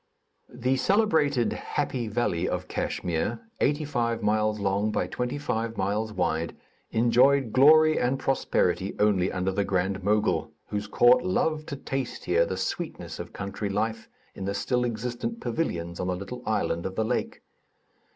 The 0.49 0.77
celebrated 0.77 1.53
"happy 1.53 2.07
valley" 2.07 2.49
of 2.49 2.67
Kachmyr 2.67 3.39
(eighty 3.59 3.85
five 3.85 4.23
miles 4.23 4.59
long 4.59 4.91
by 4.91 5.05
twenty 5.05 5.37
five 5.37 5.77
miles 5.77 6.11
wide) 6.11 6.55
enjoyed 6.89 7.53
glory 7.53 7.99
and 7.99 8.17
prosperity 8.17 8.95
only 8.97 9.31
under 9.31 9.51
the 9.51 9.63
Grand 9.63 10.03
Mogul, 10.03 10.49
whose 10.69 10.87
court 10.87 11.23
loved 11.23 11.67
to 11.69 11.75
taste 11.75 12.25
here 12.25 12.47
the 12.47 12.57
sweetness 12.57 13.19
of 13.19 13.31
country 13.31 13.69
life, 13.69 14.09
in 14.33 14.43
the 14.45 14.55
still 14.55 14.83
existent 14.85 15.39
pavilions 15.39 15.99
on 15.99 16.07
the 16.07 16.15
little 16.15 16.41
island 16.47 16.87
of 16.87 16.95
the 16.95 17.05
lake. 17.05 17.43